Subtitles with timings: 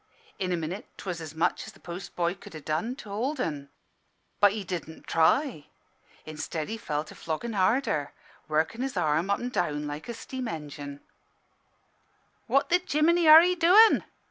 [0.39, 3.39] In a minute 'twas as much as the post boy could ha' done to hold
[3.39, 3.69] 'en.
[4.39, 5.67] But he didn' try.
[6.25, 8.11] Instead, he fell to floggin' harder,
[8.47, 11.01] workin' his arm up an' down like a steam engin'.
[12.47, 14.03] "'What the jiminy are 'ee doin?'